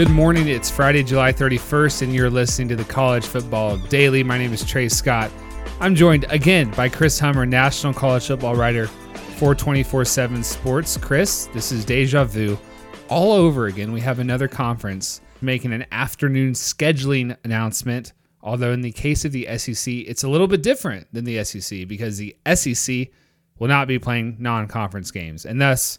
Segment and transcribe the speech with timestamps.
[0.00, 0.48] Good morning.
[0.48, 4.22] It's Friday, July 31st, and you're listening to the College Football Daily.
[4.22, 5.30] My name is Trey Scott.
[5.78, 10.96] I'm joined again by Chris Hummer, national college football writer for 24 7 Sports.
[10.96, 12.58] Chris, this is deja vu
[13.10, 13.92] all over again.
[13.92, 18.14] We have another conference making an afternoon scheduling announcement.
[18.40, 21.86] Although, in the case of the SEC, it's a little bit different than the SEC
[21.86, 23.08] because the SEC
[23.58, 25.44] will not be playing non conference games.
[25.44, 25.98] And thus,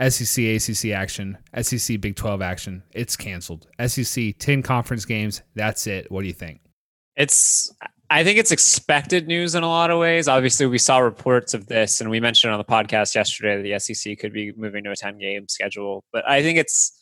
[0.00, 3.66] SEC, ACC action, SEC Big 12 action, it's canceled.
[3.84, 6.10] SEC 10 conference games, that's it.
[6.10, 6.60] What do you think?
[7.16, 7.72] It's
[8.10, 10.28] I think it's expected news in a lot of ways.
[10.28, 13.94] Obviously, we saw reports of this and we mentioned on the podcast yesterday that the
[13.94, 16.04] SEC could be moving to a 10 game schedule.
[16.12, 16.94] But I think it's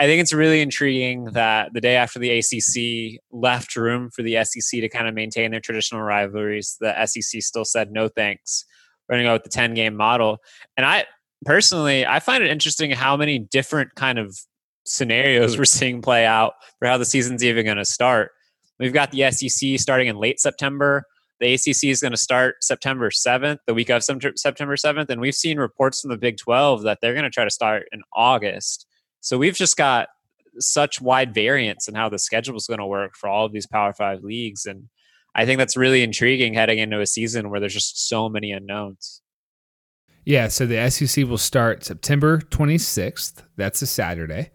[0.00, 4.42] I think it's really intriguing that the day after the ACC left room for the
[4.44, 8.64] SEC to kind of maintain their traditional rivalries, the SEC still said no thanks.
[9.08, 10.38] We're going to go with the 10 game model.
[10.78, 11.04] And I
[11.44, 14.38] personally, I find it interesting how many different kind of
[14.84, 18.32] scenarios we're seeing play out for how the season's even going to start.
[18.78, 21.04] We've got the SEC starting in late September.
[21.38, 25.08] The ACC is going to start September 7th, the week of September 7th.
[25.08, 27.84] And we've seen reports from the Big 12 that they're going to try to start
[27.92, 28.86] in August.
[29.20, 30.08] So we've just got
[30.58, 33.66] such wide variance in how the schedule is going to work for all of these
[33.66, 34.66] Power Five leagues.
[34.66, 34.88] And
[35.34, 39.19] I think that's really intriguing heading into a season where there's just so many unknowns.
[40.24, 43.42] Yeah, so the SEC will start September 26th.
[43.56, 44.50] That's a Saturday.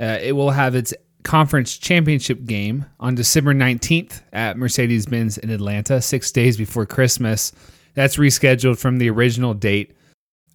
[0.00, 5.50] Uh, it will have its conference championship game on December 19th at Mercedes Benz in
[5.50, 7.52] Atlanta, six days before Christmas.
[7.94, 9.96] That's rescheduled from the original date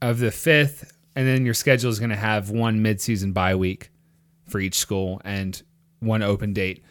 [0.02, 0.92] of the 5th.
[1.16, 3.90] And then your schedule is going to have one midseason bye week
[4.48, 5.62] for each school and
[6.00, 6.84] one open date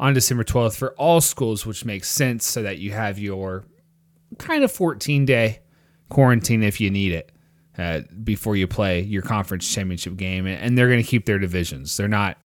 [0.00, 3.64] on December 12th for all schools, which makes sense so that you have your
[4.38, 5.60] kind of 14 day
[6.08, 7.32] quarantine if you need it
[7.78, 10.46] uh, before you play your conference championship game.
[10.46, 11.96] And they're going to keep their divisions.
[11.96, 12.38] They're not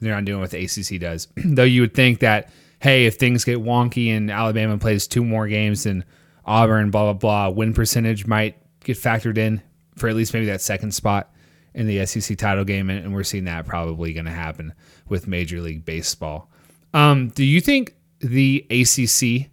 [0.00, 1.26] they're not doing what the ACC does.
[1.44, 5.48] Though you would think that hey, if things get wonky and Alabama plays two more
[5.48, 6.04] games than
[6.44, 9.62] Auburn, blah blah blah, win percentage might get factored in
[9.96, 11.32] for at least maybe that second spot
[11.74, 14.72] in the SEC title game, and we're seeing that probably going to happen
[15.08, 16.50] with Major League Baseball.
[16.94, 19.50] Um, do you think the ACC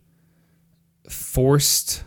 [1.09, 2.03] forced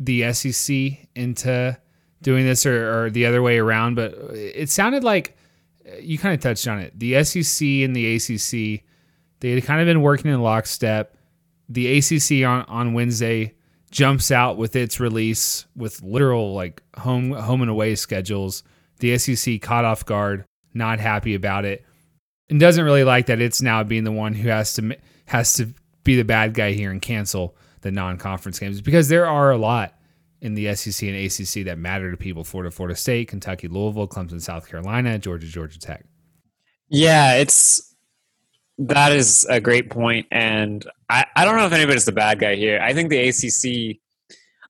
[0.00, 1.78] the SEC into
[2.22, 5.36] doing this or, or the other way around, but it sounded like
[6.00, 6.98] you kind of touched on it.
[6.98, 8.84] The SEC and the ACC,
[9.40, 11.16] they had kind of been working in lockstep.
[11.68, 13.54] The ACC on, on Wednesday
[13.90, 18.62] jumps out with its release with literal like home home and away schedules.
[18.98, 20.44] The SEC caught off guard,
[20.74, 21.84] not happy about it,
[22.50, 25.72] and doesn't really like that it's now being the one who has to has to
[26.04, 27.56] be the bad guy here and cancel
[27.88, 29.94] the non-conference games because there are a lot
[30.42, 34.40] in the SEC and ACC that matter to people Florida, Florida State, Kentucky, Louisville, Clemson,
[34.40, 36.04] South Carolina, Georgia, Georgia Tech.
[36.88, 37.94] Yeah, it's
[38.78, 39.92] that is a great.
[40.30, 42.78] And I, I don't know if anybody's the bad guy here.
[42.80, 43.98] I think the ACC,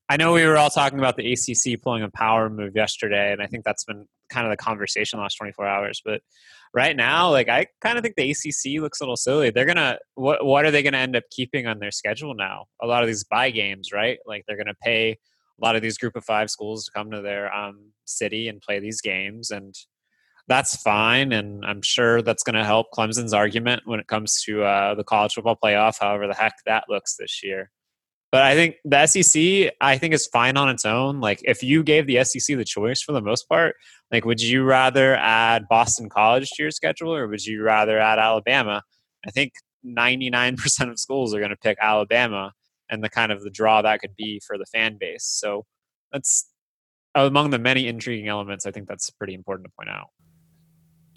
[0.07, 3.41] I know we were all talking about the ACC pulling a power move yesterday, and
[3.41, 6.01] I think that's been kind of the conversation the last 24 hours.
[6.03, 6.21] But
[6.73, 9.49] right now, like I kind of think the ACC looks a little silly.
[9.49, 12.65] They're gonna what what are they gonna end up keeping on their schedule now?
[12.81, 14.19] A lot of these buy games, right?
[14.25, 15.17] Like they're gonna pay
[15.61, 18.61] a lot of these group of five schools to come to their um, city and
[18.61, 19.75] play these games and
[20.47, 24.63] that's fine and i'm sure that's going to help clemson's argument when it comes to
[24.63, 27.69] uh, the college football playoff however the heck that looks this year
[28.31, 31.83] but i think the sec i think is fine on its own like if you
[31.83, 33.75] gave the sec the choice for the most part
[34.11, 38.19] like would you rather add boston college to your schedule or would you rather add
[38.19, 38.83] alabama
[39.27, 39.53] i think
[39.85, 42.51] 99% of schools are going to pick alabama
[42.89, 45.23] and the kind of the draw that could be for the fan base.
[45.25, 45.65] So
[46.11, 46.49] that's
[47.15, 48.65] among the many intriguing elements.
[48.65, 50.07] I think that's pretty important to point out.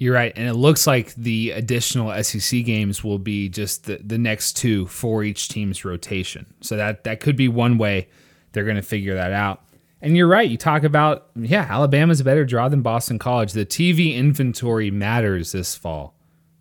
[0.03, 4.19] You're right, and it looks like the additional SEC games will be just the, the
[4.19, 6.53] next two for each team's rotation.
[6.61, 8.09] So that that could be one way
[8.51, 9.65] they're going to figure that out.
[10.01, 10.51] And you're right.
[10.51, 13.53] You talk about yeah, Alabama's a better draw than Boston College.
[13.53, 16.17] The TV inventory matters this fall.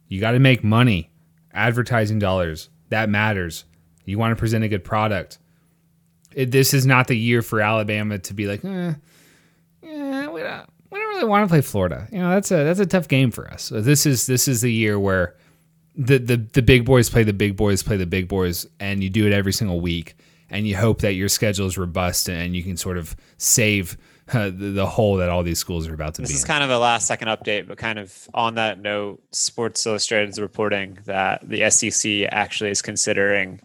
[0.08, 1.10] You got to make money,
[1.52, 3.66] advertising dollars that matters.
[4.06, 5.40] You want to present a good product.
[6.36, 8.94] It, this is not the year for Alabama to be like, eh,
[9.82, 10.70] yeah, we don't,
[11.22, 12.08] really want to play Florida.
[12.12, 13.64] You know, that's a that's a tough game for us.
[13.64, 15.36] So this is this is the year where
[15.96, 19.10] the the the big boys play the big boys play the big boys, and you
[19.10, 20.16] do it every single week,
[20.50, 23.98] and you hope that your schedule is robust and you can sort of save
[24.34, 26.34] uh, the, the hole that all these schools are about to This be.
[26.34, 26.48] This is in.
[26.48, 30.40] kind of a last second update, but kind of on that note, Sports Illustrated is
[30.40, 33.60] reporting that the SEC actually is considering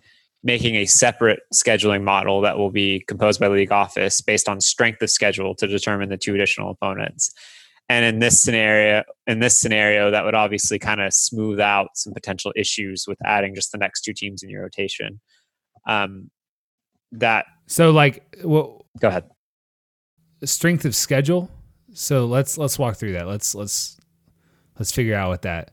[0.46, 5.02] making a separate scheduling model that will be composed by league office based on strength
[5.02, 7.32] of schedule to determine the two additional opponents.
[7.88, 12.12] And in this scenario, in this scenario, that would obviously kind of smooth out some
[12.12, 15.20] potential issues with adding just the next two teams in your rotation.
[15.84, 16.30] Um,
[17.10, 19.24] that so like, well, go ahead.
[20.44, 21.50] strength of schedule.
[21.92, 23.26] So let's let's walk through that.
[23.26, 23.96] Let's let's
[24.78, 25.72] let's figure out what that.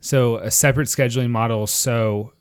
[0.00, 1.66] So a separate scheduling model.
[1.66, 2.32] So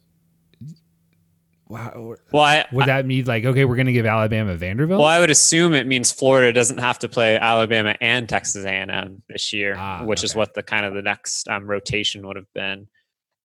[1.71, 5.00] wow, Well, I, would that mean like okay, we're gonna give Alabama Vanderbilt?
[5.00, 9.23] Well, I would assume it means Florida doesn't have to play Alabama and Texas A&M
[9.29, 12.51] this year, Ah, which is what the kind of the next um, rotation would have
[12.53, 12.88] been.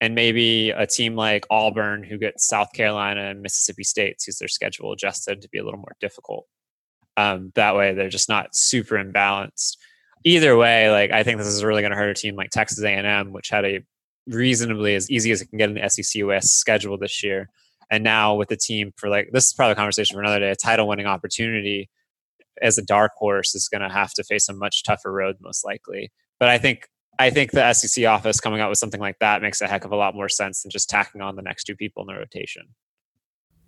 [0.01, 4.47] And maybe a team like Auburn, who gets South Carolina and Mississippi State, sees their
[4.47, 6.45] schedule adjusted to be a little more difficult.
[7.15, 9.77] Um, that way, they're just not super imbalanced.
[10.23, 12.83] Either way, like I think this is really going to hurt a team like Texas
[12.83, 13.83] A&M, which had a
[14.27, 17.49] reasonably as easy as it can get in the SEC West schedule this year
[17.89, 20.49] and now with the team for like this is probably a conversation for another day
[20.49, 21.89] a title winning opportunity
[22.61, 25.65] as a dark horse is going to have to face a much tougher road most
[25.65, 26.87] likely but i think
[27.19, 29.91] i think the sec office coming out with something like that makes a heck of
[29.91, 32.63] a lot more sense than just tacking on the next two people in the rotation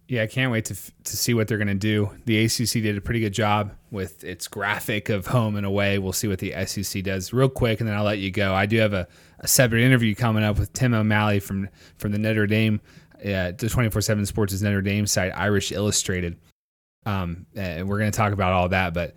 [0.08, 2.10] Yeah, I can't wait to f- to see what they're going to do.
[2.26, 6.00] The ACC did a pretty good job with its graphic of home and away.
[6.00, 8.56] We'll see what the SEC does real quick, and then I'll let you go.
[8.56, 9.08] I do have a,
[9.40, 11.70] a separate interview coming up with Tim O'Malley from
[12.00, 12.82] from the Notre Dame,
[13.22, 16.38] uh, the twenty four seven Sports' is Notre Dame site, Irish Illustrated.
[17.06, 19.16] Um, and we're going to talk about all that, but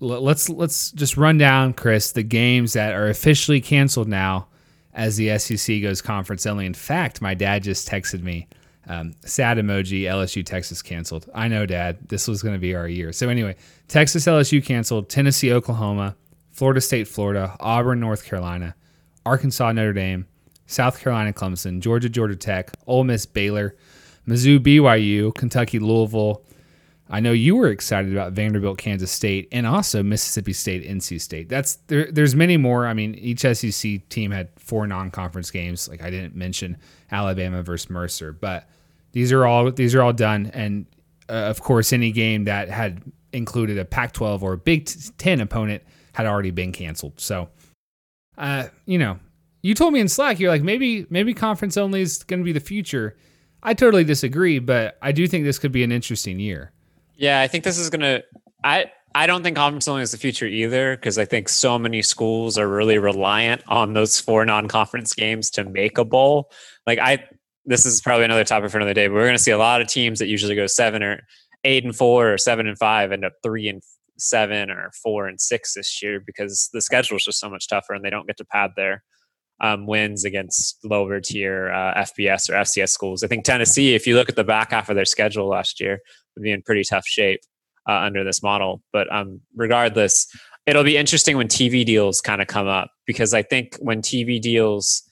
[0.00, 4.48] l- let's let's just run down, Chris, the games that are officially canceled now
[4.92, 6.66] as the SEC goes conference only.
[6.66, 8.48] In fact, my dad just texted me.
[8.86, 10.02] Um, sad emoji.
[10.02, 11.28] LSU Texas canceled.
[11.34, 11.98] I know, Dad.
[12.08, 13.12] This was going to be our year.
[13.12, 13.56] So anyway,
[13.88, 15.08] Texas LSU canceled.
[15.08, 16.16] Tennessee Oklahoma,
[16.52, 18.74] Florida State Florida, Auburn North Carolina,
[19.24, 20.26] Arkansas Notre Dame,
[20.66, 23.76] South Carolina Clemson, Georgia Georgia Tech, Ole Miss Baylor,
[24.26, 26.42] Mizzou BYU, Kentucky Louisville.
[27.10, 31.50] I know you were excited about Vanderbilt, Kansas State, and also Mississippi State, NC State.
[31.50, 32.10] That's there.
[32.10, 32.86] There's many more.
[32.86, 35.88] I mean, each SEC team had four non-conference games.
[35.88, 36.78] Like I didn't mention
[37.12, 38.68] Alabama versus Mercer, but
[39.12, 40.50] these are all these are all done.
[40.54, 40.86] And
[41.28, 43.02] uh, of course, any game that had
[43.32, 44.88] included a Pac-12 or a Big
[45.18, 45.82] Ten opponent
[46.14, 47.20] had already been canceled.
[47.20, 47.50] So,
[48.38, 49.18] uh, you know,
[49.64, 52.52] you told me in Slack, you're like maybe maybe conference only is going to be
[52.52, 53.16] the future.
[53.62, 56.70] I totally disagree, but I do think this could be an interesting year.
[57.16, 58.22] Yeah, I think this is gonna.
[58.62, 62.02] I I don't think conference only is the future either because I think so many
[62.02, 66.50] schools are really reliant on those four non-conference games to make a bowl.
[66.86, 67.24] Like I,
[67.64, 69.88] this is probably another topic for another day, but we're gonna see a lot of
[69.88, 71.22] teams that usually go seven or
[71.64, 73.82] eight and four or seven and five end up three and
[74.18, 77.94] seven or four and six this year because the schedule is just so much tougher
[77.94, 79.02] and they don't get to pad their
[79.64, 83.22] um, wins against lower tier uh, FBS or FCS schools.
[83.22, 86.00] I think Tennessee, if you look at the back half of their schedule last year,
[86.36, 87.40] would be in pretty tough shape
[87.88, 88.82] uh, under this model.
[88.92, 90.26] But um, regardless,
[90.66, 94.38] it'll be interesting when TV deals kind of come up because I think when TV
[94.38, 95.02] deals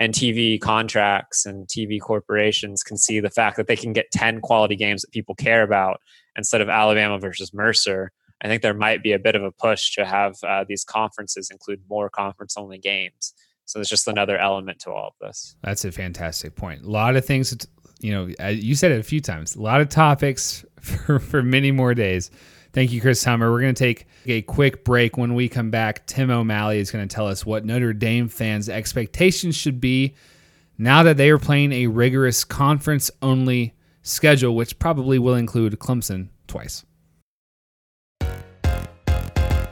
[0.00, 4.40] and TV contracts and TV corporations can see the fact that they can get 10
[4.40, 6.00] quality games that people care about
[6.34, 8.10] instead of Alabama versus Mercer,
[8.42, 11.48] I think there might be a bit of a push to have uh, these conferences
[11.50, 13.34] include more conference only games.
[13.70, 15.54] So it's just another element to all of this.
[15.62, 16.82] That's a fantastic point.
[16.82, 17.56] A lot of things,
[18.00, 19.54] you know, you said it a few times.
[19.54, 22.32] A lot of topics for, for many more days.
[22.72, 23.52] Thank you, Chris Hummer.
[23.52, 25.16] We're going to take a quick break.
[25.16, 28.68] When we come back, Tim O'Malley is going to tell us what Notre Dame fans'
[28.68, 30.16] expectations should be
[30.76, 36.30] now that they are playing a rigorous conference only schedule, which probably will include Clemson
[36.48, 36.84] twice.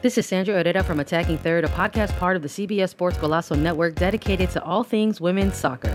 [0.00, 3.58] This is Sandra Herrera from Attacking Third, a podcast part of the CBS Sports Golazo
[3.58, 5.92] Network dedicated to all things women's soccer.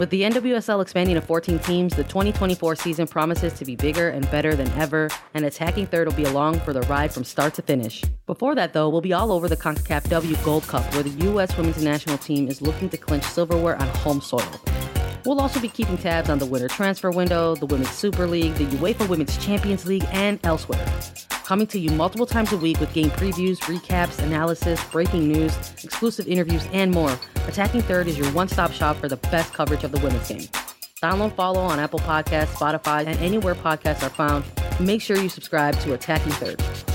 [0.00, 4.28] With the NWSL expanding to 14 teams, the 2024 season promises to be bigger and
[4.32, 7.62] better than ever, and Attacking Third will be along for the ride from start to
[7.62, 8.02] finish.
[8.26, 11.56] Before that, though, we'll be all over the CONCACAF W Gold Cup, where the U.S.
[11.56, 14.42] women's national team is looking to clinch silverware on home soil.
[15.24, 18.66] We'll also be keeping tabs on the winter transfer window, the Women's Super League, the
[18.76, 20.84] UEFA Women's Champions League, and elsewhere.
[21.44, 26.28] Coming to you multiple times a week with game previews, recaps, analysis, breaking news, exclusive
[26.28, 27.18] interviews, and more.
[27.46, 30.48] Attacking Third is your one stop shop for the best coverage of the women's game.
[31.02, 34.44] Download, follow on Apple Podcasts, Spotify, and anywhere podcasts are found.
[34.80, 36.93] Make sure you subscribe to Attacking Third.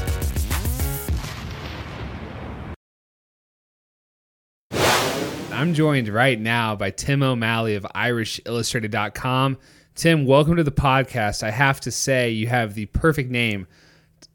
[5.60, 9.58] I'm joined right now by Tim O'Malley of IrishIllustrated.com.
[9.94, 11.44] Tim, welcome to the podcast.
[11.44, 13.68] I have to say, you have the perfect name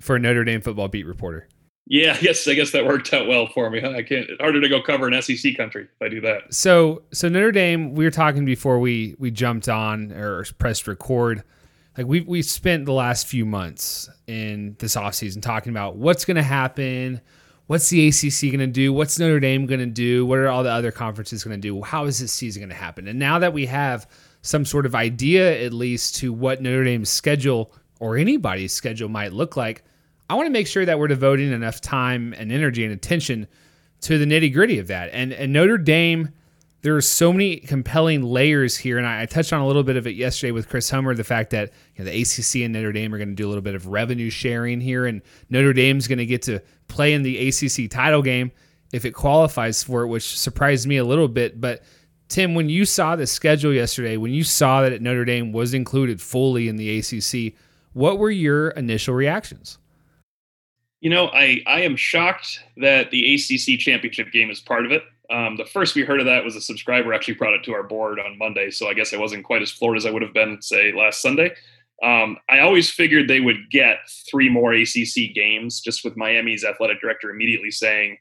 [0.02, 1.48] for a Notre Dame football beat reporter.
[1.86, 3.78] Yeah, I guess I guess that worked out well for me.
[3.78, 6.52] I can't It's harder to go cover an SEC country if I do that.
[6.52, 11.42] So so Notre Dame, we were talking before we we jumped on or pressed record.
[11.96, 16.36] Like we we spent the last few months in this offseason talking about what's going
[16.36, 17.22] to happen,
[17.66, 20.62] what's the ACC going to do, what's Notre Dame going to do, what are all
[20.62, 23.08] the other conferences going to do, how is this season going to happen?
[23.08, 24.08] And now that we have
[24.42, 29.32] some sort of idea at least to what Notre Dame's schedule or anybody's schedule might
[29.32, 29.82] look like,
[30.28, 33.46] I want to make sure that we're devoting enough time and energy and attention
[34.02, 35.10] to the nitty gritty of that.
[35.12, 36.30] And and Notre Dame,
[36.84, 39.96] there are so many compelling layers here, and I, I, touched on a little bit
[39.96, 41.14] of it yesterday with Chris Hummer.
[41.14, 43.48] The fact that you know, the ACC and Notre Dame are going to do a
[43.48, 47.22] little bit of revenue sharing here, and Notre Dame's going to get to play in
[47.22, 48.52] the ACC title game
[48.92, 51.58] if it qualifies for it, which surprised me a little bit.
[51.58, 51.84] But
[52.28, 56.20] Tim, when you saw the schedule yesterday, when you saw that Notre Dame was included
[56.20, 57.54] fully in the ACC,
[57.94, 59.78] what were your initial reactions?
[61.00, 65.02] You know, I, I am shocked that the ACC championship game is part of it.
[65.30, 67.82] Um, the first we heard of that was a subscriber actually brought it to our
[67.82, 70.34] board on Monday, so I guess I wasn't quite as floored as I would have
[70.34, 71.54] been, say, last Sunday.
[72.02, 73.98] Um, I always figured they would get
[74.30, 78.18] three more ACC games, just with Miami's athletic director immediately saying,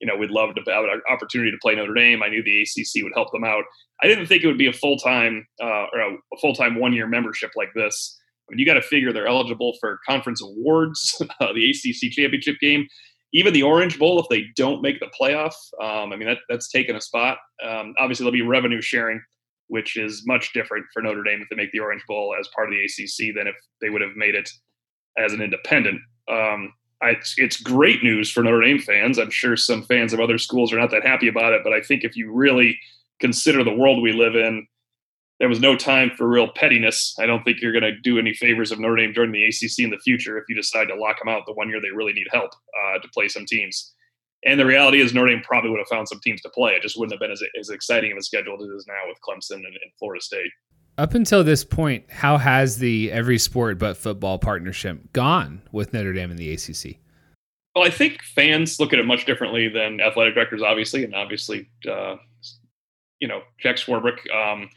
[0.00, 2.22] you know, we'd love to have an opportunity to play Notre Dame.
[2.22, 3.64] I knew the ACC would help them out.
[4.02, 6.74] I didn't think it would be a full time uh, or a, a full time
[6.74, 8.18] one year membership like this.
[8.48, 12.56] I mean, you got to figure they're eligible for conference awards, uh, the ACC championship
[12.60, 12.88] game,
[13.32, 15.54] even the Orange Bowl if they don't make the playoff.
[15.80, 17.38] Um, I mean, that, that's taken a spot.
[17.66, 19.22] Um, obviously, there'll be revenue sharing,
[19.68, 22.68] which is much different for Notre Dame if they make the Orange Bowl as part
[22.68, 24.50] of the ACC than if they would have made it
[25.18, 26.00] as an independent.
[26.30, 29.18] Um, I, it's, it's great news for Notre Dame fans.
[29.18, 31.80] I'm sure some fans of other schools are not that happy about it, but I
[31.80, 32.78] think if you really
[33.18, 34.66] consider the world we live in,
[35.42, 37.16] there was no time for real pettiness.
[37.18, 39.80] I don't think you're going to do any favors of Notre Dame during the ACC
[39.80, 42.12] in the future if you decide to lock them out the one year they really
[42.12, 43.92] need help uh, to play some teams.
[44.44, 46.74] And the reality is, Notre Dame probably would have found some teams to play.
[46.74, 49.08] It just wouldn't have been as, as exciting of a schedule as it is now
[49.08, 50.52] with Clemson and, and Florida State.
[50.96, 56.12] Up until this point, how has the every sport but football partnership gone with Notre
[56.12, 57.00] Dame and the ACC?
[57.74, 61.68] Well, I think fans look at it much differently than athletic directors, obviously, and obviously,
[61.90, 62.14] uh,
[63.18, 64.18] you know, Jack Swarbrick.
[64.32, 64.70] Um,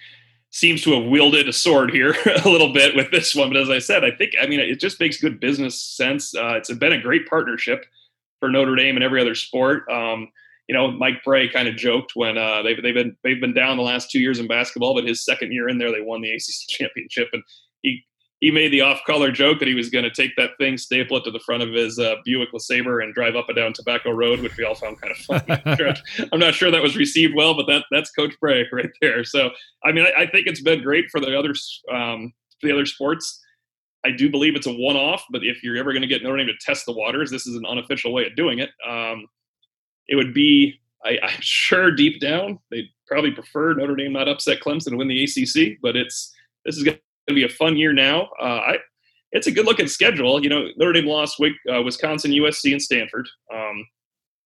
[0.56, 3.50] seems to have wielded a sword here a little bit with this one.
[3.50, 6.34] But as I said, I think I mean it just makes good business sense.
[6.34, 7.86] Uh, it's been a great partnership
[8.40, 9.84] for Notre Dame and every other sport.
[9.90, 10.30] Um,
[10.70, 13.76] you know, Mike Brey kind of joked when uh, they've they've been they've been down
[13.76, 16.32] the last two years in basketball, but his second year in there, they won the
[16.32, 17.44] ACC championship, and
[17.82, 18.06] he
[18.46, 21.24] he made the off-color joke that he was going to take that thing, staple it
[21.24, 24.40] to the front of his uh, Buick LeSabre, and drive up and down Tobacco Road,
[24.40, 25.92] which we all found kind of funny.
[26.32, 29.24] I'm not sure that was received well, but that that's Coach Brey right there.
[29.24, 29.50] So,
[29.84, 31.56] I mean, I, I think it's been great for the other
[31.92, 33.42] um, for the other sports.
[34.06, 36.46] I do believe it's a one-off, but if you're ever going to get Notre Dame
[36.46, 38.70] to test the waters, this is an unofficial way of doing it.
[38.88, 39.26] Um,
[40.08, 44.60] it would be, I, I'm sure, deep down, they'd probably prefer Notre Dame not upset
[44.60, 46.32] Clemson and win the ACC, but it's
[46.64, 48.30] this is going to be a fun year now.
[48.40, 48.78] Uh, I,
[49.32, 50.42] it's a good looking schedule.
[50.42, 53.28] You know, Notre Dame lost uh, Wisconsin, USC, and Stanford.
[53.54, 53.86] Um,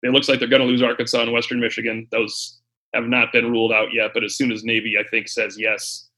[0.02, 2.06] it looks like they're going to lose Arkansas and Western Michigan.
[2.12, 2.61] Those
[2.95, 6.09] have not been ruled out yet, but as soon as Navy, I think, says yes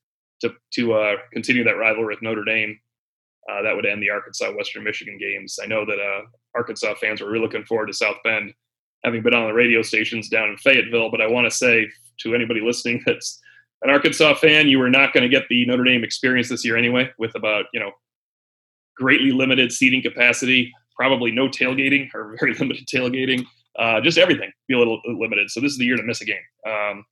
[0.40, 2.78] to to uh, continue that rivalry with Notre Dame,
[3.50, 5.58] uh, that would end the Arkansas Western Michigan games.
[5.62, 6.22] I know that uh,
[6.54, 8.52] Arkansas fans were really looking forward to South Bend,
[9.04, 11.10] having been on the radio stations down in Fayetteville.
[11.10, 11.86] But I want to say
[12.20, 13.40] to anybody listening that's
[13.82, 16.76] an Arkansas fan, you were not going to get the Notre Dame experience this year
[16.76, 17.92] anyway, with about you know
[18.96, 23.44] greatly limited seating capacity, probably no tailgating or very limited tailgating,
[23.78, 25.50] uh, just everything be a little limited.
[25.50, 26.36] So this is the year to miss a game.
[26.66, 27.04] Um,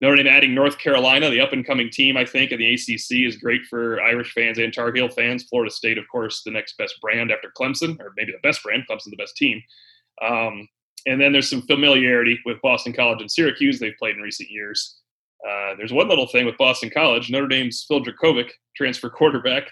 [0.00, 3.26] Notre Dame adding North Carolina, the up and coming team, I think, in the ACC
[3.26, 5.44] is great for Irish fans and Tar Heel fans.
[5.44, 8.84] Florida State, of course, the next best brand after Clemson, or maybe the best brand.
[8.90, 9.62] Clemson, the best team.
[10.20, 10.68] Um,
[11.06, 13.78] and then there's some familiarity with Boston College and Syracuse.
[13.78, 14.98] They've played in recent years.
[15.46, 17.30] Uh, there's one little thing with Boston College.
[17.30, 19.68] Notre Dame's Phil Jurkovec, transfer quarterback,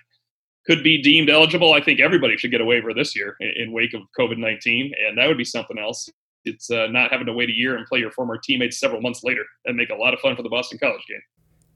[0.67, 1.73] could be deemed eligible.
[1.73, 4.93] I think everybody should get a waiver this year in, in wake of COVID 19,
[5.07, 6.09] and that would be something else.
[6.45, 9.23] It's uh, not having to wait a year and play your former teammates several months
[9.23, 9.45] later.
[9.65, 11.23] and make a lot of fun for the Boston College game.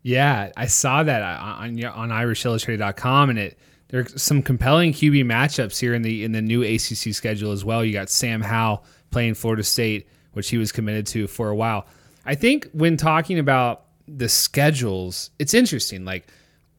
[0.02, 5.94] Yeah, I saw that on on IrishIllustrated.com, and it there's some compelling QB matchups here
[5.94, 7.84] in the in the new ACC schedule as well.
[7.84, 11.86] You got Sam Howell playing Florida State, which he was committed to for a while.
[12.24, 16.04] I think when talking about the schedules, it's interesting.
[16.04, 16.28] Like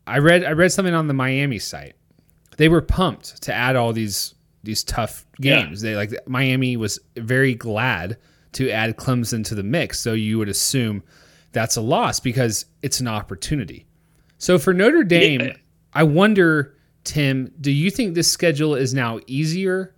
[0.06, 1.96] I read I read something on the Miami site.
[2.58, 5.84] They were pumped to add all these these tough games.
[5.84, 5.92] Yeah.
[5.92, 8.18] They like Miami was very glad
[8.54, 10.00] to add Clemson to the mix.
[10.00, 11.04] So you would assume
[11.52, 13.86] that's a loss because it's an opportunity.
[14.38, 15.54] So for Notre Dame, yeah.
[15.94, 19.96] I wonder, Tim, do you think this schedule is now easier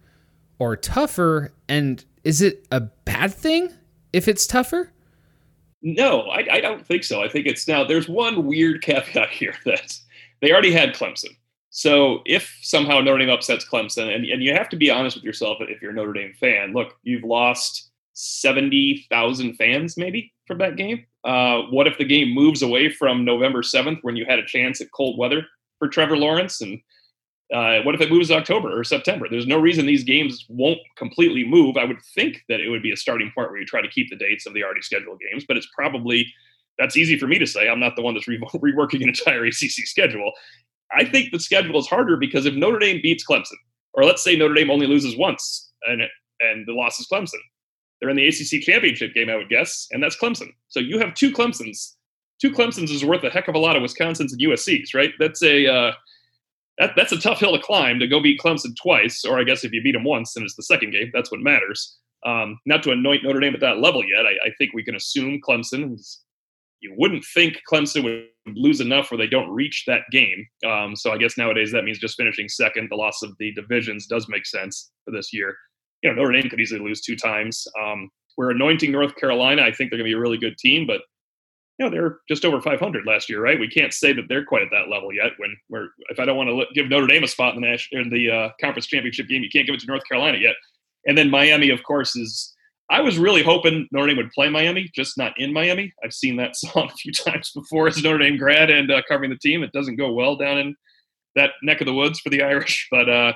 [0.60, 1.54] or tougher?
[1.68, 3.74] And is it a bad thing
[4.14, 4.92] if it's tougher?
[5.82, 7.24] No, I, I don't think so.
[7.24, 9.98] I think it's now, there's one weird caveat here that
[10.42, 11.36] they already had Clemson.
[11.72, 15.24] So if somehow Notre Dame upsets Clemson, and, and you have to be honest with
[15.24, 20.76] yourself if you're a Notre Dame fan, look, you've lost 70,000 fans maybe from that
[20.76, 21.06] game.
[21.24, 24.82] Uh, what if the game moves away from November 7th when you had a chance
[24.82, 25.46] at cold weather
[25.78, 26.60] for Trevor Lawrence?
[26.60, 26.82] And
[27.54, 29.28] uh, what if it moves October or September?
[29.30, 31.78] There's no reason these games won't completely move.
[31.78, 34.10] I would think that it would be a starting point where you try to keep
[34.10, 36.32] the dates of the already scheduled games, but it's probably
[36.78, 37.68] that's easy for me to say.
[37.68, 40.32] I'm not the one that's re- reworking an entire ACC schedule.
[40.96, 43.58] I think the schedule is harder because if Notre Dame beats Clemson,
[43.94, 46.02] or let's say Notre Dame only loses once and
[46.42, 47.40] and the loss is Clemson,
[48.00, 50.50] they're in the ACC championship game, I would guess, and that's Clemson.
[50.70, 51.96] So you have two Clemsons.
[52.40, 55.12] Two Clemsons is worth a heck of a lot of Wisconsins and USC's, right?
[55.20, 55.92] That's a uh,
[56.80, 59.64] that, that's a tough hill to climb to go beat Clemson twice, or I guess
[59.64, 61.12] if you beat them once, then it's the second game.
[61.14, 61.98] That's what matters.
[62.26, 64.26] Um, not to anoint Notre Dame at that level yet.
[64.26, 66.22] I, I think we can assume Clemson is
[66.82, 70.46] you wouldn't think Clemson would lose enough where they don't reach that game.
[70.66, 72.90] Um, so I guess nowadays that means just finishing second.
[72.90, 75.56] The loss of the divisions does make sense for this year.
[76.02, 77.68] You know, Notre Dame could easily lose two times.
[77.82, 79.64] Um, we're anointing North Carolina.
[79.64, 81.02] I think they're going to be a really good team, but
[81.80, 83.60] know they're just over 500 last year, right?
[83.60, 85.32] We can't say that they're quite at that level yet.
[85.38, 88.02] When we're, if I don't want to give Notre Dame a spot in the national,
[88.02, 90.56] in the uh, conference championship game, you can't give it to North Carolina yet.
[91.08, 92.54] And then Miami, of course, is
[92.90, 95.94] I was really hoping Notre Dame would play Miami, just not in Miami.
[96.04, 99.02] I've seen that song a few times before as a Notre Dame grad and uh,
[99.08, 99.64] covering the team.
[99.64, 100.76] It doesn't go well down in
[101.36, 103.34] that neck of the woods for the Irish, but uh,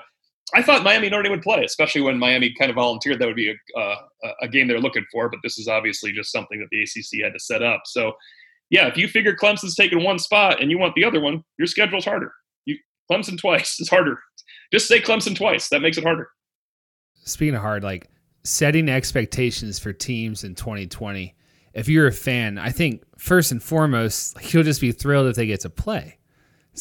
[0.53, 3.35] I thought Miami Notre Dame would play, especially when Miami kind of volunteered that would
[3.35, 3.95] be a, uh,
[4.41, 5.29] a game they're looking for.
[5.29, 7.82] But this is obviously just something that the ACC had to set up.
[7.86, 8.13] So,
[8.69, 11.67] yeah, if you figure Clemson's taking one spot and you want the other one, your
[11.67, 12.32] schedule's harder.
[12.65, 12.77] You
[13.12, 14.19] Clemson twice is harder.
[14.71, 15.69] Just say Clemson twice.
[15.69, 16.29] That makes it harder.
[17.25, 18.10] Speaking of hard, like
[18.43, 21.36] setting expectations for teams in 2020.
[21.73, 25.36] If you're a fan, I think first and foremost, like, you'll just be thrilled if
[25.36, 26.17] they get to play.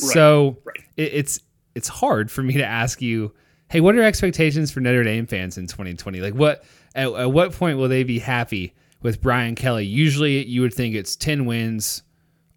[0.02, 0.12] Right.
[0.12, 0.76] So right.
[0.96, 1.40] It, it's
[1.74, 3.32] it's hard for me to ask you,
[3.72, 6.20] hey, what are expectations for Notre Dame fans in 2020?
[6.20, 6.62] Like, what
[6.94, 9.86] at, at what point will they be happy with Brian Kelly?
[9.86, 12.02] Usually, you would think it's 10 wins,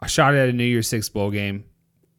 [0.01, 1.63] a shot at a New Year's Six bowl game,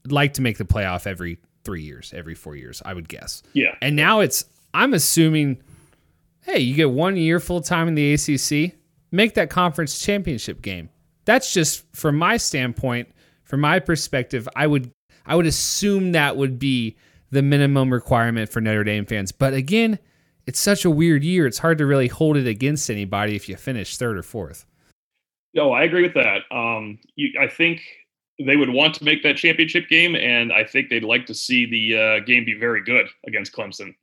[0.08, 3.42] like to make the playoff every three years, every four years, I would guess.
[3.52, 3.74] Yeah.
[3.82, 5.62] And now it's I'm assuming
[6.40, 8.78] hey, you get one year full time in the ACC,
[9.10, 10.88] make that conference championship game.
[11.26, 13.08] That's just from my standpoint,
[13.42, 14.90] from my perspective, I would
[15.26, 16.96] I would assume that would be
[17.30, 19.32] the minimum requirement for Notre Dame fans.
[19.32, 19.98] But again,
[20.46, 21.46] it's such a weird year.
[21.46, 24.64] It's hard to really hold it against anybody if you finish third or fourth.
[25.54, 26.42] No, I agree with that.
[26.50, 27.82] Um, you, I think
[28.38, 31.66] they would want to make that championship game, and I think they'd like to see
[31.66, 33.94] the uh, game be very good against Clemson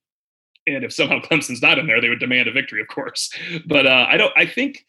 [0.67, 3.31] and if somehow Clemson's not in there, they would demand a victory, of course.
[3.65, 4.33] But uh, I don't.
[4.35, 4.85] I think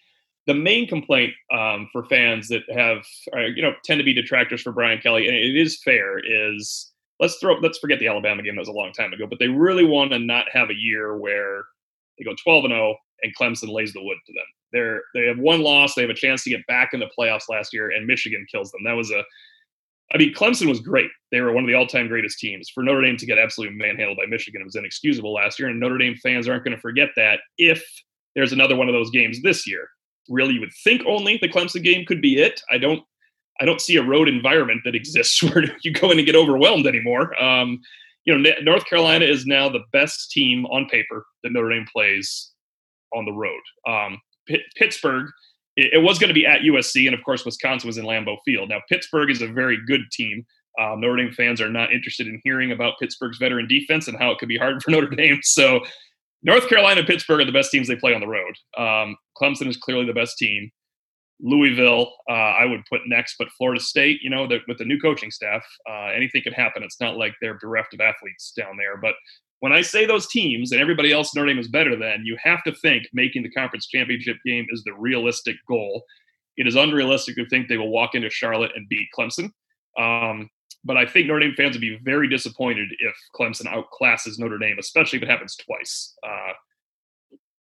[0.46, 4.62] the main complaint um, for fans that have, uh, you know, tend to be detractors
[4.62, 8.56] for Brian Kelly, and it is fair, is let's throw let's forget the Alabama game
[8.56, 11.16] that was a long time ago, but they really want to not have a year
[11.16, 11.64] where
[12.18, 14.44] they go 12 and 0 and Clemson lays the wood to them.
[14.72, 17.48] They're they have one loss, they have a chance to get back in the playoffs
[17.48, 18.82] last year, and Michigan kills them.
[18.84, 19.22] That was a
[20.12, 21.10] I mean, Clemson was great.
[21.32, 22.68] They were one of the all-time greatest teams.
[22.68, 25.98] For Notre Dame to get absolutely manhandled by Michigan was inexcusable last year, and Notre
[25.98, 27.82] Dame fans aren't going to forget that if
[28.36, 29.88] there's another one of those games this year.
[30.28, 32.60] Really, you would think only the Clemson game could be it.
[32.70, 33.02] I don't.
[33.60, 36.86] I don't see a road environment that exists where you go in and get overwhelmed
[36.86, 37.40] anymore.
[37.42, 37.80] Um,
[38.24, 42.52] you know, North Carolina is now the best team on paper that Notre Dame plays
[43.14, 43.60] on the road.
[43.86, 45.28] Um, P- Pittsburgh
[45.76, 48.36] it, it was going to be at USC, and of course, Wisconsin was in Lambeau
[48.44, 48.68] Field.
[48.68, 50.44] Now, Pittsburgh is a very good team.
[50.80, 54.30] Um, Notre Dame fans are not interested in hearing about Pittsburgh's veteran defense and how
[54.30, 55.40] it could be hard for Notre Dame.
[55.42, 55.80] So,
[56.42, 58.54] North Carolina and Pittsburgh are the best teams they play on the road.
[58.76, 60.70] Um, Clemson is clearly the best team.
[61.40, 64.98] Louisville, uh, I would put next, but Florida State, you know, the, with the new
[65.00, 66.82] coaching staff, uh, anything could happen.
[66.82, 68.96] It's not like they're bereft of athletes down there.
[68.96, 69.14] But
[69.60, 72.62] when I say those teams and everybody else Notre Dame is better than, you have
[72.64, 76.04] to think making the conference championship game is the realistic goal.
[76.56, 79.50] It is unrealistic to think they will walk into Charlotte and beat Clemson.
[79.98, 80.50] Um,
[80.84, 84.76] but I think Notre Dame fans would be very disappointed if Clemson outclasses Notre Dame,
[84.78, 86.14] especially if it happens twice.
[86.22, 86.52] Uh,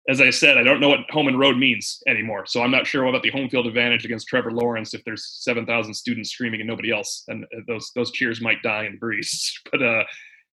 [0.09, 2.47] as I said, I don't know what home and road means anymore.
[2.47, 5.93] So I'm not sure about the home field advantage against Trevor Lawrence if there's 7,000
[5.95, 9.53] students screaming and nobody else, and those those cheers might die in the breeze.
[9.71, 10.05] But uh,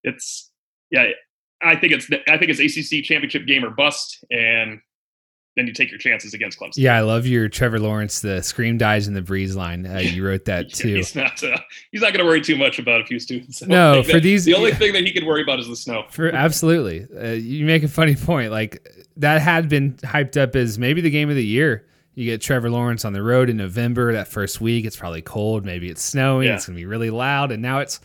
[0.03, 0.51] it's
[0.91, 1.05] yeah,
[1.61, 4.79] I think it's I think it's ACC championship game or bust, and
[5.55, 6.77] then you take your chances against Clemson.
[6.77, 9.85] Yeah, I love your Trevor Lawrence, the scream dies in the breeze line.
[9.85, 10.95] Uh, you wrote that Yeah, too.
[10.95, 11.43] he's not.
[11.43, 11.57] Uh,
[11.91, 13.61] he's not going to worry too much about a few students.
[13.61, 14.77] No, for that- these- the only yeah.
[14.77, 16.05] thing that he could worry about is the snow.
[16.09, 18.51] For absolutely, uh, you make a funny point.
[18.51, 18.87] Like
[19.17, 21.85] that had been hyped up as maybe the game of the year.
[22.15, 24.13] You get Trevor Lawrence on the road in November.
[24.13, 25.65] That first week, it's probably cold.
[25.65, 26.47] Maybe it's snowing.
[26.47, 26.55] Yeah.
[26.55, 27.51] It's gonna be really loud.
[27.51, 27.99] And now it's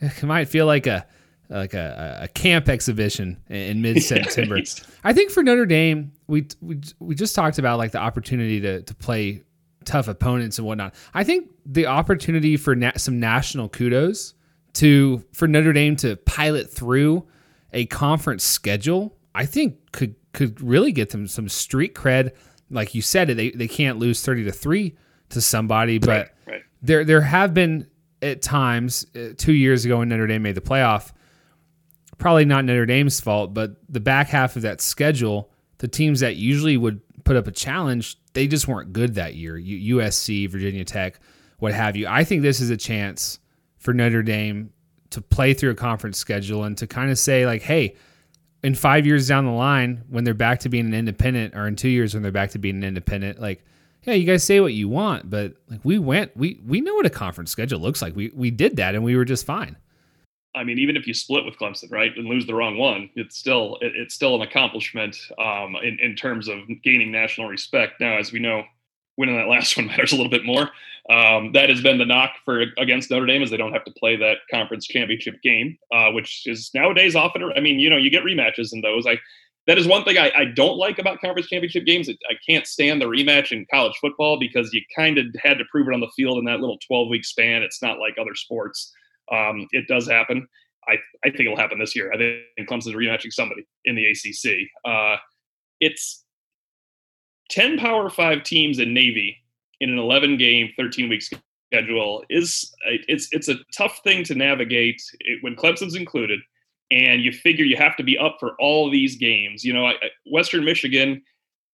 [0.00, 1.06] it might feel like a
[1.50, 4.56] like a, a camp exhibition in- mid September.
[4.56, 8.60] He's- I think for Notre Dame, we we we just talked about like the opportunity
[8.60, 9.42] to to play
[9.84, 10.94] tough opponents and whatnot.
[11.14, 14.34] I think the opportunity for na- some national kudos
[14.74, 17.26] to for Notre Dame to pilot through
[17.72, 22.32] a conference schedule, I think could could really get them some street cred.
[22.70, 24.96] Like you said, they they can't lose thirty to three
[25.30, 26.62] to somebody, but right.
[26.82, 27.88] there there have been
[28.22, 31.12] at times uh, two years ago when Notre Dame made the playoff.
[32.20, 36.36] Probably not Notre Dame's fault, but the back half of that schedule, the teams that
[36.36, 39.54] usually would put up a challenge, they just weren't good that year.
[39.54, 41.18] USC, Virginia Tech,
[41.58, 42.06] what have you.
[42.06, 43.38] I think this is a chance
[43.78, 44.70] for Notre Dame
[45.10, 47.96] to play through a conference schedule and to kind of say like, hey,
[48.62, 51.74] in five years down the line, when they're back to being an independent, or in
[51.74, 53.64] two years when they're back to being an independent, like,
[54.02, 57.06] yeah, you guys say what you want, but like we went, we we know what
[57.06, 58.14] a conference schedule looks like.
[58.14, 59.76] We we did that and we were just fine.
[60.54, 63.36] I mean, even if you split with Clemson, right, and lose the wrong one, it's
[63.36, 68.00] still it, it's still an accomplishment um, in in terms of gaining national respect.
[68.00, 68.64] Now, as we know,
[69.16, 70.70] winning that last one matters a little bit more.
[71.08, 73.92] Um, that has been the knock for against Notre Dame is they don't have to
[73.92, 77.50] play that conference championship game, uh, which is nowadays often.
[77.56, 79.06] I mean, you know, you get rematches in those.
[79.06, 79.18] I
[79.66, 82.08] that is one thing I, I don't like about conference championship games.
[82.08, 85.86] I can't stand the rematch in college football because you kind of had to prove
[85.86, 87.62] it on the field in that little 12 week span.
[87.62, 88.92] It's not like other sports.
[89.32, 90.46] Um, it does happen.
[90.88, 92.12] I, I think it'll happen this year.
[92.12, 94.68] I think Clemson's rematching somebody in the ACC.
[94.84, 95.16] Uh,
[95.80, 96.24] it's
[97.50, 99.36] 10 Power Five teams in Navy
[99.80, 101.22] in an 11 game, 13 week
[101.72, 105.00] schedule is it's it's a tough thing to navigate
[105.42, 106.40] when Clemson's included,
[106.90, 109.64] and you figure you have to be up for all these games.
[109.64, 109.94] You know, I,
[110.26, 111.22] Western Michigan.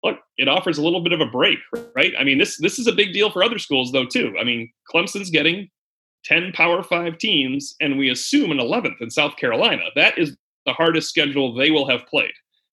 [0.05, 1.59] Look, it offers a little bit of a break,
[1.97, 2.12] right?
[2.19, 4.35] I mean, this this is a big deal for other schools though too.
[4.38, 5.69] I mean, Clemson's getting
[6.27, 9.85] 10 Power Five teams, and we assume an 11th in South Carolina.
[9.95, 10.37] That is
[10.67, 12.33] the hardest schedule they will have played.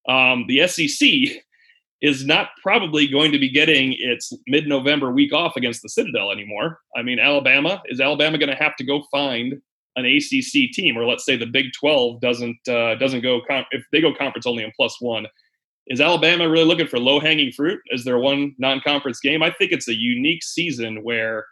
[0.10, 1.10] Um, the SEC
[2.02, 6.32] is not probably going to be getting its mid November week off against the Citadel
[6.32, 6.80] anymore.
[6.98, 9.62] I mean, Alabama, is Alabama going to have to go find
[9.96, 13.84] an ACC team, or let's say the Big 12 doesn't uh, doesn't go con- if
[13.92, 15.28] they go conference only in plus one.
[15.88, 19.44] Is Alabama really looking for low hanging fruit Is there one non conference game?
[19.44, 21.46] I think it's a unique season where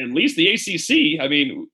[0.00, 1.68] at least the ACC, I mean,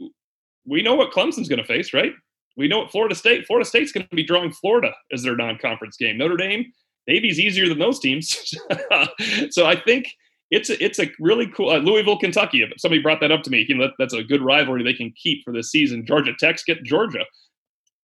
[0.67, 2.13] we know what Clemson's going to face, right?
[2.57, 3.47] We know what Florida State.
[3.47, 6.19] Florida State's going to be drawing Florida as their non-conference game.
[6.19, 6.73] Notre Dame,
[7.07, 8.55] Navy's easier than those teams.
[9.51, 10.07] so I think
[10.51, 12.63] it's a, it's a really cool uh, Louisville, Kentucky.
[12.63, 14.93] If somebody brought that up to me, you know, that, that's a good rivalry they
[14.93, 16.05] can keep for this season.
[16.07, 17.25] Georgia Tech's get Georgia.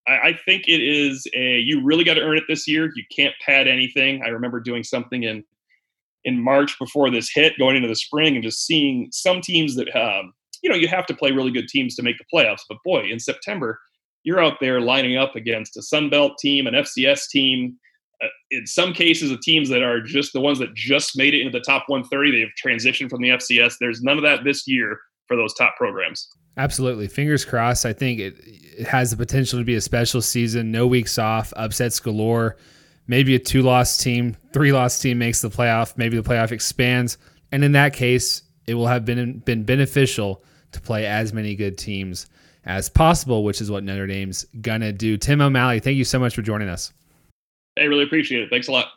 [0.07, 2.90] I, I think it is a you really got to earn it this year.
[2.96, 4.22] You can't pad anything.
[4.24, 5.44] I remember doing something in
[6.24, 9.88] in March before this hit, going into the spring, and just seeing some teams that
[9.96, 12.62] um, you know you have to play really good teams to make the playoffs.
[12.68, 13.78] But boy, in September,
[14.24, 17.76] you're out there lining up against a Sun Belt team, an FCS team.
[18.22, 21.40] Uh, in some cases, the teams that are just the ones that just made it
[21.40, 23.74] into the top 130, they've transitioned from the FCS.
[23.78, 26.28] There's none of that this year for those top programs.
[26.57, 27.07] Absolutely.
[27.07, 27.87] Fingers crossed.
[27.87, 30.72] I think it, it has the potential to be a special season.
[30.72, 32.57] No weeks off, upsets galore.
[33.08, 35.96] Maybe a two loss team, three loss team makes the playoff.
[35.96, 37.18] Maybe the playoff expands.
[37.50, 41.78] And in that case, it will have been been beneficial to play as many good
[41.78, 42.26] teams
[42.66, 45.16] as possible, which is what Notre Dame's gonna do.
[45.16, 46.92] Tim O'Malley, thank you so much for joining us.
[47.78, 48.50] I really appreciate it.
[48.50, 48.88] Thanks a lot.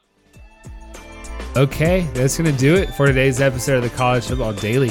[1.55, 4.89] Okay, that's gonna do it for today's episode of the College Football Daily.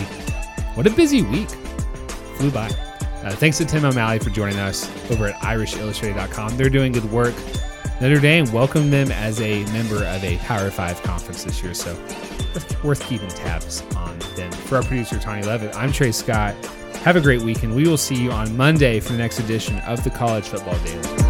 [0.75, 1.51] What a busy week.
[2.37, 2.69] Flew by.
[3.23, 6.57] Uh, thanks to Tim O'Malley for joining us over at IrishIllustrated.com.
[6.57, 7.35] They're doing good work.
[8.01, 11.95] Notre Dame welcomed them as a member of a Power Five conference this year, so
[12.83, 14.51] worth, keeping tabs on them.
[14.53, 16.55] For our producer Tony Levitt, I'm Trey Scott.
[17.03, 17.75] Have a great weekend.
[17.75, 21.30] We will see you on Monday for the next edition of the College Football Daily.